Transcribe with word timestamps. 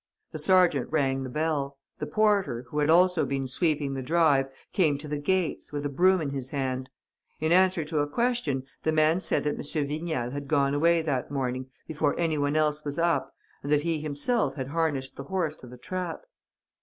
The 0.31 0.39
sergeant 0.39 0.91
rang 0.91 1.21
the 1.21 1.29
bell. 1.29 1.77
The 1.99 2.07
porter, 2.07 2.65
who 2.69 2.79
had 2.79 2.89
also 2.89 3.23
been 3.23 3.45
sweeping 3.45 3.93
the 3.93 4.01
drive, 4.01 4.47
came 4.73 4.97
to 4.97 5.07
the 5.07 5.19
gates, 5.19 5.71
with 5.71 5.85
a 5.85 5.89
broom 5.89 6.21
in 6.21 6.31
his 6.31 6.49
hand. 6.49 6.89
In 7.39 7.51
answer 7.51 7.85
to 7.85 7.99
a 7.99 8.07
question, 8.09 8.63
the 8.81 8.91
man 8.91 9.19
said 9.19 9.43
that 9.43 9.57
M. 9.59 9.87
Vignal 9.87 10.31
had 10.31 10.47
gone 10.47 10.73
away 10.73 11.03
that 11.03 11.29
morning 11.29 11.69
before 11.87 12.19
anyone 12.19 12.55
else 12.55 12.83
was 12.83 12.97
up 12.97 13.35
and 13.61 13.71
that 13.71 13.83
he 13.83 14.01
himself 14.01 14.55
had 14.55 14.69
harnessed 14.69 15.17
the 15.17 15.25
horse 15.25 15.55
to 15.57 15.67
the 15.67 15.77
trap. 15.77 16.23